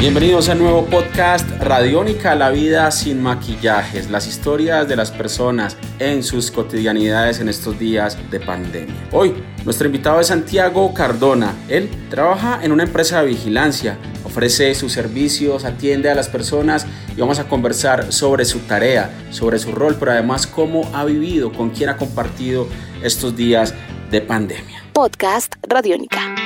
Bienvenidos 0.00 0.48
al 0.48 0.58
nuevo 0.58 0.86
podcast 0.86 1.46
Radiónica, 1.60 2.34
la 2.34 2.48
vida 2.48 2.90
sin 2.90 3.20
maquillajes, 3.20 4.08
las 4.08 4.26
historias 4.26 4.88
de 4.88 4.96
las 4.96 5.10
personas 5.10 5.76
en 5.98 6.22
sus 6.22 6.50
cotidianidades 6.50 7.38
en 7.38 7.50
estos 7.50 7.78
días 7.78 8.16
de 8.30 8.40
pandemia. 8.40 8.96
Hoy, 9.12 9.34
nuestro 9.66 9.88
invitado 9.88 10.18
es 10.18 10.28
Santiago 10.28 10.94
Cardona. 10.94 11.54
Él 11.68 11.90
trabaja 12.08 12.60
en 12.62 12.72
una 12.72 12.84
empresa 12.84 13.20
de 13.20 13.28
vigilancia, 13.28 13.98
ofrece 14.24 14.74
sus 14.74 14.90
servicios, 14.90 15.66
atiende 15.66 16.08
a 16.08 16.14
las 16.14 16.28
personas 16.28 16.86
y 17.14 17.20
vamos 17.20 17.38
a 17.38 17.44
conversar 17.46 18.10
sobre 18.10 18.46
su 18.46 18.60
tarea, 18.60 19.10
sobre 19.28 19.58
su 19.58 19.70
rol, 19.70 19.96
pero 20.00 20.12
además 20.12 20.46
cómo 20.46 20.90
ha 20.94 21.04
vivido, 21.04 21.52
con 21.52 21.68
quién 21.68 21.90
ha 21.90 21.98
compartido 21.98 22.66
estos 23.02 23.36
días 23.36 23.74
de 24.10 24.22
pandemia. 24.22 24.82
Podcast 24.94 25.56
Radiónica. 25.68 26.39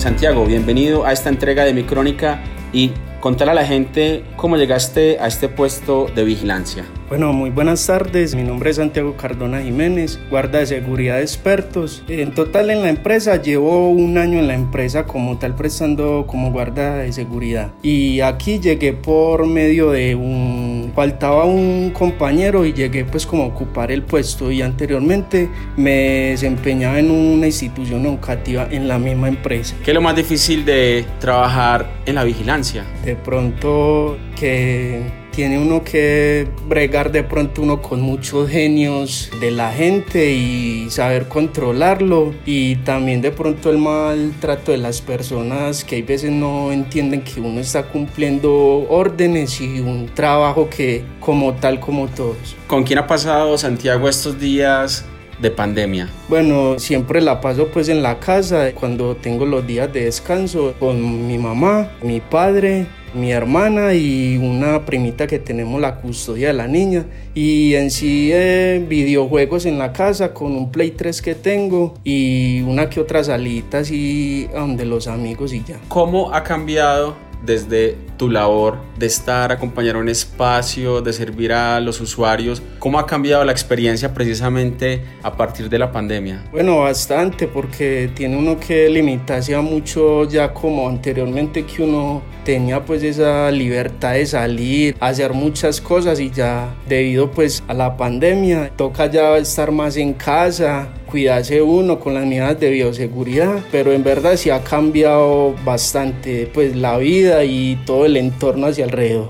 Santiago, 0.00 0.46
bienvenido 0.46 1.04
a 1.04 1.12
esta 1.12 1.28
entrega 1.28 1.62
de 1.66 1.74
mi 1.74 1.82
crónica 1.82 2.42
y 2.72 2.92
contar 3.20 3.50
a 3.50 3.54
la 3.54 3.66
gente 3.66 4.24
cómo 4.36 4.56
llegaste 4.56 5.18
a 5.20 5.26
este 5.26 5.50
puesto 5.50 6.06
de 6.14 6.24
vigilancia. 6.24 6.86
Bueno, 7.10 7.34
muy 7.34 7.50
buenas 7.50 7.86
tardes. 7.86 8.34
Mi 8.34 8.42
nombre 8.42 8.70
es 8.70 8.76
Santiago 8.76 9.14
Cardona 9.18 9.60
Jiménez, 9.60 10.18
guarda 10.30 10.60
de 10.60 10.66
seguridad 10.66 11.16
de 11.16 11.22
expertos. 11.22 12.02
En 12.08 12.32
total 12.32 12.70
en 12.70 12.80
la 12.80 12.88
empresa 12.88 13.42
llevo 13.42 13.90
un 13.90 14.16
año 14.16 14.38
en 14.38 14.46
la 14.46 14.54
empresa 14.54 15.04
como 15.04 15.38
tal 15.38 15.54
prestando 15.54 16.24
como 16.26 16.50
guarda 16.50 16.96
de 16.96 17.12
seguridad. 17.12 17.72
Y 17.82 18.20
aquí 18.20 18.58
llegué 18.58 18.94
por 18.94 19.46
medio 19.46 19.90
de 19.90 20.14
un... 20.14 20.69
Faltaba 20.94 21.44
un 21.44 21.90
compañero 21.90 22.64
y 22.64 22.72
llegué 22.72 23.04
pues 23.04 23.26
como 23.26 23.44
a 23.44 23.46
ocupar 23.46 23.90
el 23.90 24.02
puesto 24.02 24.50
y 24.50 24.62
anteriormente 24.62 25.48
me 25.76 26.30
desempeñaba 26.30 26.98
en 26.98 27.10
una 27.10 27.46
institución 27.46 28.06
educativa 28.06 28.66
en 28.70 28.88
la 28.88 28.98
misma 28.98 29.28
empresa. 29.28 29.74
¿Qué 29.84 29.90
es 29.90 29.94
lo 29.94 30.00
más 30.00 30.16
difícil 30.16 30.64
de 30.64 31.04
trabajar 31.18 31.88
en 32.06 32.14
la 32.16 32.24
vigilancia? 32.24 32.84
De 33.04 33.16
pronto 33.16 34.18
que 34.38 35.19
tiene 35.30 35.58
uno 35.58 35.82
que 35.82 36.48
bregar 36.66 37.12
de 37.12 37.22
pronto 37.22 37.62
uno 37.62 37.80
con 37.82 38.00
muchos 38.00 38.48
genios 38.48 39.30
de 39.40 39.50
la 39.50 39.72
gente 39.72 40.32
y 40.32 40.88
saber 40.90 41.28
controlarlo 41.28 42.34
y 42.44 42.76
también 42.76 43.20
de 43.20 43.30
pronto 43.30 43.70
el 43.70 43.78
maltrato 43.78 44.72
de 44.72 44.78
las 44.78 45.00
personas 45.00 45.84
que 45.84 45.96
hay 45.96 46.02
veces 46.02 46.30
no 46.30 46.72
entienden 46.72 47.22
que 47.22 47.40
uno 47.40 47.60
está 47.60 47.84
cumpliendo 47.84 48.86
órdenes 48.88 49.60
y 49.60 49.80
un 49.80 50.06
trabajo 50.14 50.68
que 50.68 51.04
como 51.20 51.54
tal 51.54 51.80
como 51.80 52.08
todos. 52.08 52.56
¿Con 52.66 52.84
quién 52.84 52.98
ha 52.98 53.06
pasado 53.06 53.56
Santiago 53.58 54.08
estos 54.08 54.38
días 54.38 55.04
de 55.40 55.50
pandemia? 55.50 56.08
Bueno, 56.28 56.78
siempre 56.78 57.20
la 57.20 57.40
paso 57.40 57.68
pues 57.68 57.88
en 57.88 58.02
la 58.02 58.18
casa 58.18 58.72
cuando 58.72 59.16
tengo 59.16 59.46
los 59.46 59.66
días 59.66 59.92
de 59.92 60.04
descanso 60.04 60.74
con 60.78 61.26
mi 61.26 61.38
mamá, 61.38 61.90
mi 62.02 62.20
padre, 62.20 62.86
mi 63.14 63.32
hermana 63.32 63.94
y 63.94 64.36
una 64.36 64.84
primita 64.84 65.26
que 65.26 65.38
tenemos 65.38 65.80
la 65.80 65.96
custodia 65.96 66.48
de 66.48 66.54
la 66.54 66.66
niña. 66.66 67.06
Y 67.34 67.74
en 67.74 67.90
sí 67.90 68.30
eh, 68.32 68.84
videojuegos 68.88 69.66
en 69.66 69.78
la 69.78 69.92
casa 69.92 70.32
con 70.34 70.52
un 70.52 70.70
Play 70.70 70.92
3 70.92 71.22
que 71.22 71.34
tengo 71.34 71.94
y 72.04 72.62
una 72.62 72.88
que 72.88 73.00
otra 73.00 73.22
salita 73.24 73.78
así 73.78 74.48
donde 74.54 74.84
los 74.84 75.06
amigos 75.06 75.52
y 75.52 75.62
ya. 75.64 75.78
¿Cómo 75.88 76.32
ha 76.34 76.42
cambiado 76.42 77.29
desde 77.44 77.96
tu 78.16 78.28
labor 78.28 78.78
de 78.98 79.06
estar, 79.06 79.50
acompañar 79.50 79.96
un 79.96 80.08
espacio, 80.08 81.00
de 81.00 81.12
servir 81.12 81.52
a 81.52 81.80
los 81.80 82.00
usuarios? 82.00 82.62
¿Cómo 82.78 82.98
ha 82.98 83.06
cambiado 83.06 83.44
la 83.44 83.52
experiencia 83.52 84.12
precisamente 84.12 85.02
a 85.22 85.36
partir 85.36 85.68
de 85.68 85.78
la 85.78 85.90
pandemia? 85.90 86.44
Bueno, 86.52 86.80
bastante, 86.80 87.48
porque 87.48 88.10
tiene 88.14 88.36
uno 88.36 88.58
que 88.58 88.88
limitarse 88.88 89.54
a 89.54 89.60
mucho 89.60 90.28
ya 90.28 90.52
como 90.52 90.88
anteriormente 90.88 91.64
que 91.64 91.82
uno 91.82 92.22
tenía 92.44 92.84
pues 92.84 93.02
esa 93.02 93.50
libertad 93.50 94.14
de 94.14 94.26
salir, 94.26 94.96
hacer 95.00 95.32
muchas 95.32 95.80
cosas 95.80 96.20
y 96.20 96.30
ya 96.30 96.74
debido 96.88 97.30
pues 97.30 97.62
a 97.68 97.74
la 97.74 97.96
pandemia 97.96 98.70
toca 98.76 99.06
ya 99.06 99.36
estar 99.36 99.70
más 99.70 99.96
en 99.96 100.14
casa, 100.14 100.88
cuidarse 101.10 101.60
uno 101.60 101.98
con 101.98 102.14
las 102.14 102.24
medidas 102.24 102.58
de 102.60 102.70
bioseguridad, 102.70 103.62
pero 103.72 103.92
en 103.92 104.04
verdad 104.04 104.36
sí 104.36 104.50
ha 104.50 104.62
cambiado 104.62 105.54
bastante 105.64 106.48
pues 106.52 106.76
la 106.76 106.96
vida 106.98 107.44
y 107.44 107.76
todo 107.84 108.06
el 108.06 108.16
entorno 108.16 108.68
hacia 108.68 108.84
alrededor. 108.84 109.28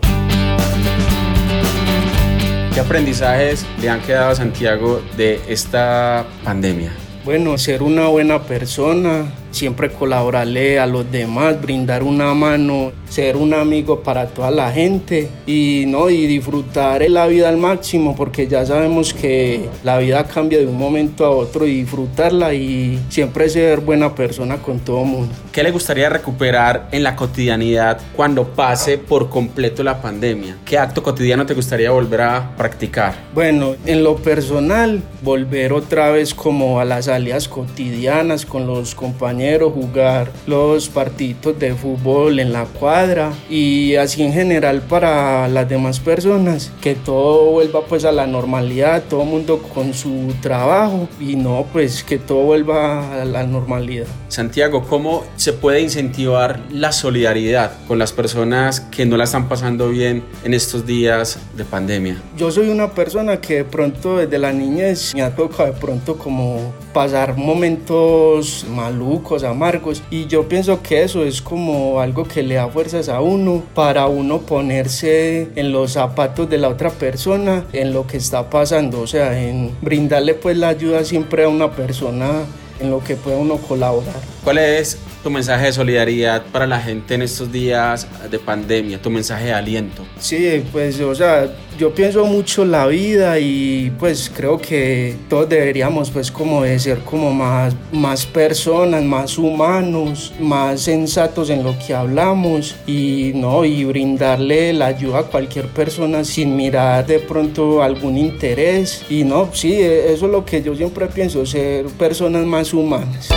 ¿Qué 2.74 2.80
aprendizajes 2.80 3.66
le 3.80 3.88
han 3.88 4.00
quedado 4.02 4.30
a 4.30 4.34
Santiago 4.34 5.02
de 5.16 5.40
esta 5.48 6.26
pandemia? 6.44 6.92
Bueno, 7.24 7.58
ser 7.58 7.82
una 7.82 8.08
buena 8.08 8.42
persona, 8.42 9.26
siempre 9.50 9.90
colaborarle 9.90 10.78
a 10.78 10.86
los 10.86 11.10
demás, 11.10 11.60
brindar 11.60 12.02
una 12.02 12.34
mano, 12.34 12.92
ser 13.08 13.36
un 13.36 13.54
amigo 13.54 14.00
para 14.00 14.26
toda 14.26 14.50
la 14.50 14.70
gente 14.70 15.28
y 15.46 15.84
no 15.86 16.10
y 16.10 16.26
disfrutar 16.26 17.08
la 17.10 17.26
vida 17.26 17.48
al 17.48 17.56
máximo 17.56 18.14
porque 18.14 18.46
ya 18.46 18.64
sabemos 18.64 19.12
que 19.12 19.68
la 19.82 19.98
vida 19.98 20.24
cambia 20.24 20.58
de 20.58 20.66
un 20.66 20.78
momento 20.78 21.24
a 21.24 21.30
otro 21.30 21.66
y 21.66 21.82
disfrutarla 21.82 22.54
y 22.54 23.00
siempre 23.08 23.48
ser 23.48 23.80
buena 23.80 24.14
persona 24.14 24.58
con 24.58 24.78
todo 24.80 25.04
mundo. 25.04 25.34
¿Qué 25.52 25.62
le 25.62 25.70
gustaría 25.72 26.08
recuperar 26.08 26.88
en 26.92 27.02
la 27.02 27.16
cotidianidad 27.16 28.00
cuando 28.14 28.44
pase 28.44 28.98
por 28.98 29.28
completo 29.28 29.82
la 29.82 30.00
pandemia? 30.00 30.56
¿Qué 30.64 30.78
acto 30.78 31.02
cotidiano 31.02 31.44
te 31.46 31.54
gustaría 31.54 31.90
volver 31.90 32.20
a 32.20 32.56
practicar? 32.56 33.14
Bueno, 33.34 33.74
en 33.86 34.04
lo 34.04 34.16
personal, 34.16 35.02
volver 35.22 35.72
otra 35.72 36.10
vez 36.10 36.34
como 36.34 36.78
a 36.78 36.84
las 36.84 37.06
salidas 37.06 37.48
cotidianas 37.48 38.46
con 38.46 38.66
los 38.66 38.94
compañeros 38.94 39.39
jugar 39.70 40.30
los 40.46 40.88
partidos 40.88 41.58
de 41.58 41.74
fútbol 41.74 42.38
en 42.38 42.52
la 42.52 42.64
cuadra 42.64 43.32
y 43.48 43.94
así 43.96 44.22
en 44.22 44.32
general 44.32 44.82
para 44.82 45.48
las 45.48 45.68
demás 45.68 46.00
personas, 46.00 46.72
que 46.80 46.94
todo 46.94 47.50
vuelva 47.52 47.80
pues 47.82 48.04
a 48.04 48.12
la 48.12 48.26
normalidad, 48.26 49.02
todo 49.08 49.24
mundo 49.24 49.62
con 49.74 49.94
su 49.94 50.34
trabajo 50.40 51.08
y 51.18 51.36
no 51.36 51.66
pues 51.72 52.04
que 52.04 52.18
todo 52.18 52.42
vuelva 52.42 53.22
a 53.22 53.24
la 53.24 53.44
normalidad. 53.44 54.06
Santiago, 54.30 54.84
¿cómo 54.88 55.24
se 55.34 55.52
puede 55.52 55.80
incentivar 55.80 56.60
la 56.70 56.92
solidaridad 56.92 57.72
con 57.88 57.98
las 57.98 58.12
personas 58.12 58.78
que 58.78 59.04
no 59.04 59.16
la 59.16 59.24
están 59.24 59.48
pasando 59.48 59.88
bien 59.88 60.22
en 60.44 60.54
estos 60.54 60.86
días 60.86 61.40
de 61.56 61.64
pandemia? 61.64 62.22
Yo 62.36 62.52
soy 62.52 62.68
una 62.68 62.92
persona 62.92 63.40
que 63.40 63.56
de 63.56 63.64
pronto 63.64 64.18
desde 64.18 64.38
la 64.38 64.52
niñez 64.52 65.12
me 65.16 65.22
ha 65.22 65.34
tocado 65.34 65.72
de 65.72 65.78
pronto 65.80 66.16
como 66.16 66.72
pasar 66.92 67.36
momentos 67.36 68.64
malucos 68.70 69.42
amargos. 69.42 70.00
Y 70.10 70.26
yo 70.26 70.48
pienso 70.48 70.80
que 70.80 71.02
eso 71.02 71.24
es 71.24 71.42
como 71.42 72.00
algo 72.00 72.22
que 72.22 72.44
le 72.44 72.54
da 72.54 72.68
fuerzas 72.68 73.08
a 73.08 73.20
uno 73.20 73.64
para 73.74 74.06
uno 74.06 74.42
ponerse 74.42 75.48
en 75.56 75.72
los 75.72 75.92
zapatos 75.92 76.48
de 76.48 76.58
la 76.58 76.68
otra 76.68 76.90
persona, 76.90 77.64
en 77.72 77.92
lo 77.92 78.06
que 78.06 78.18
está 78.18 78.48
pasando, 78.48 79.00
o 79.00 79.06
sea, 79.08 79.40
en 79.40 79.72
brindarle 79.82 80.34
pues 80.34 80.56
la 80.56 80.68
ayuda 80.68 81.04
siempre 81.04 81.44
a 81.44 81.48
una 81.48 81.72
persona 81.72 82.44
en 82.80 82.90
lo 82.90 83.02
que 83.04 83.16
pueda 83.16 83.36
uno 83.36 83.56
colaborar. 83.58 84.14
¿Cuál 84.44 84.56
es 84.56 84.98
tu 85.22 85.28
mensaje 85.28 85.66
de 85.66 85.72
solidaridad 85.72 86.42
para 86.50 86.66
la 86.66 86.80
gente 86.80 87.14
en 87.14 87.20
estos 87.20 87.52
días 87.52 88.06
de 88.30 88.38
pandemia, 88.38 89.00
tu 89.00 89.10
mensaje 89.10 89.46
de 89.46 89.52
aliento? 89.52 90.02
Sí, 90.18 90.64
pues, 90.72 90.98
o 91.00 91.14
sea, 91.14 91.52
yo 91.78 91.94
pienso 91.94 92.24
mucho 92.24 92.64
la 92.64 92.86
vida 92.86 93.38
y 93.38 93.92
pues 93.98 94.32
creo 94.34 94.58
que 94.58 95.16
todos 95.28 95.46
deberíamos 95.46 96.10
pues 96.10 96.30
como 96.30 96.62
de 96.62 96.78
ser 96.78 97.00
como 97.00 97.34
más, 97.34 97.76
más 97.92 98.24
personas, 98.24 99.04
más 99.04 99.36
humanos, 99.36 100.32
más 100.40 100.80
sensatos 100.80 101.50
en 101.50 101.62
lo 101.62 101.78
que 101.78 101.94
hablamos 101.94 102.76
y 102.86 103.32
no, 103.34 103.66
y 103.66 103.84
brindarle 103.84 104.72
la 104.72 104.86
ayuda 104.86 105.20
a 105.20 105.22
cualquier 105.24 105.66
persona 105.66 106.24
sin 106.24 106.56
mirar 106.56 107.06
de 107.06 107.18
pronto 107.18 107.82
algún 107.82 108.16
interés 108.16 109.04
y 109.10 109.22
no, 109.24 109.50
sí, 109.52 109.74
eso 109.74 110.26
es 110.26 110.32
lo 110.32 110.46
que 110.46 110.62
yo 110.62 110.74
siempre 110.74 111.08
pienso, 111.08 111.44
ser 111.44 111.84
personas 111.86 112.46
más 112.46 112.72
humanas. 112.72 113.28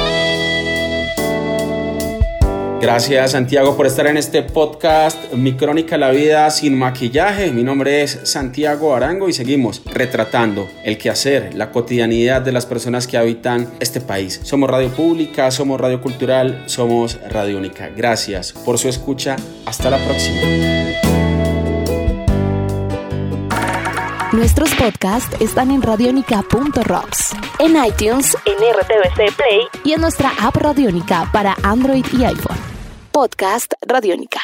Gracias 2.84 3.32
Santiago 3.32 3.78
por 3.78 3.88
estar 3.88 4.08
en 4.08 4.18
este 4.18 4.44
podcast 4.44 5.32
Mi 5.32 5.54
Crónica 5.54 5.98
La 5.98 6.12
Vida 6.12 6.50
sin 6.52 6.78
maquillaje. 6.78 7.50
Mi 7.50 7.64
nombre 7.64 8.04
es 8.04 8.20
Santiago 8.24 8.94
Arango 8.94 9.30
y 9.30 9.34
seguimos 9.34 9.82
retratando 9.86 10.70
el 10.84 10.98
quehacer, 10.98 11.54
la 11.54 11.72
cotidianidad 11.72 12.42
de 12.42 12.52
las 12.52 12.66
personas 12.66 13.08
que 13.08 13.18
habitan 13.18 13.70
este 13.80 14.02
país. 14.02 14.42
Somos 14.44 14.70
Radio 14.70 14.90
Pública, 14.90 15.50
somos 15.50 15.80
Radio 15.80 16.02
Cultural, 16.02 16.64
somos 16.66 17.18
Radio 17.30 17.58
Única. 17.58 17.88
Gracias 17.88 18.52
por 18.52 18.78
su 18.78 18.90
escucha. 18.90 19.38
Hasta 19.66 19.90
la 19.90 19.98
próxima. 20.00 20.42
Nuestros 24.34 24.74
podcasts 24.76 25.40
están 25.40 25.72
en 25.72 25.82
radionica.rocks, 25.82 27.34
en 27.60 27.78
iTunes, 27.86 28.36
en 28.46 28.56
RTVC 28.56 29.36
Play 29.38 29.68
y 29.86 29.94
en 29.94 30.02
nuestra 30.02 30.34
app 30.42 30.58
Radionica 30.58 31.30
para 31.32 31.56
Android 31.64 32.04
y 32.12 32.26
iPhone. 32.26 32.53
Podcast 33.14 33.78
Radionica. 33.86 34.44